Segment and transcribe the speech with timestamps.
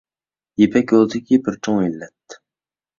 [0.61, 2.43] يىپەك يولىدىكى بىر چوڭ ئىللەت